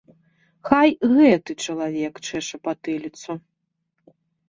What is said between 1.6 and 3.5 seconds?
чалавек чэша патыліцу.